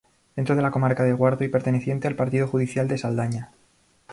[0.35, 3.51] Dentro de la comarca de Guardo y perteneciente al Partido Judicial de Saldaña.